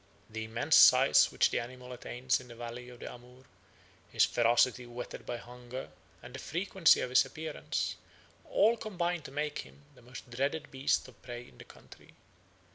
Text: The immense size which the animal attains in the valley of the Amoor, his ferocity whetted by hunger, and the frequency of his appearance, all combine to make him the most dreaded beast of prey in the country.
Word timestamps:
The 0.31 0.45
immense 0.45 0.77
size 0.77 1.31
which 1.31 1.51
the 1.51 1.59
animal 1.59 1.93
attains 1.93 2.39
in 2.41 2.47
the 2.47 2.55
valley 2.55 2.89
of 2.89 3.01
the 3.01 3.05
Amoor, 3.13 3.45
his 4.11 4.25
ferocity 4.25 4.87
whetted 4.87 5.27
by 5.27 5.37
hunger, 5.37 5.91
and 6.23 6.33
the 6.33 6.39
frequency 6.39 7.01
of 7.01 7.11
his 7.11 7.23
appearance, 7.23 7.97
all 8.49 8.77
combine 8.77 9.21
to 9.21 9.31
make 9.31 9.59
him 9.59 9.83
the 9.93 10.01
most 10.01 10.27
dreaded 10.27 10.71
beast 10.71 11.07
of 11.07 11.21
prey 11.21 11.47
in 11.47 11.59
the 11.59 11.65
country. 11.65 12.15